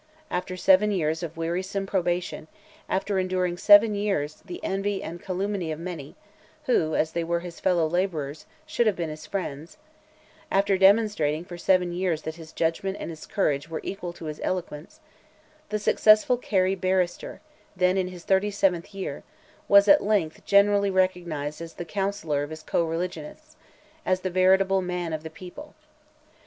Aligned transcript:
After 0.31 0.57
seven 0.57 0.89
years 0.91 1.21
of 1.21 1.37
wearisome 1.37 1.85
probation, 1.85 2.47
after 2.89 3.19
enduring 3.19 3.55
seven 3.57 3.93
years 3.93 4.41
the 4.43 4.59
envy 4.63 5.03
and 5.03 5.19
the 5.19 5.23
calumny 5.23 5.71
of 5.71 5.77
many 5.79 6.15
who, 6.63 6.95
as 6.95 7.11
they 7.11 7.23
were 7.23 7.41
his 7.41 7.59
fellow 7.59 7.85
labourers, 7.87 8.47
should 8.65 8.87
have 8.87 8.95
been 8.95 9.11
his 9.11 9.27
friends; 9.27 9.77
after 10.49 10.75
demonstrating 10.75 11.45
for 11.45 11.55
seven 11.55 11.93
years 11.93 12.23
that 12.23 12.33
his 12.37 12.51
judgment 12.51 12.97
and 12.99 13.11
his 13.11 13.27
courage 13.27 13.69
were 13.69 13.79
equal 13.83 14.11
to 14.13 14.25
his 14.25 14.39
eloquence, 14.43 15.01
the 15.69 15.77
successful 15.77 16.35
Kerry 16.35 16.73
barrister, 16.73 17.39
then 17.75 17.95
in 17.95 18.07
his 18.07 18.23
thirty 18.23 18.49
seventh 18.49 18.95
year, 18.95 19.21
was 19.67 19.87
at 19.87 20.01
length 20.01 20.43
generally 20.45 20.89
recognized 20.89 21.61
as 21.61 21.75
"the 21.75 21.85
counsellor" 21.85 22.41
of 22.41 22.49
his 22.49 22.63
co 22.63 22.83
religionists—as 22.83 24.21
the 24.21 24.31
veritable 24.31 24.81
"Man 24.81 25.13
of 25.13 25.21
the 25.21 25.29
People." 25.29 25.75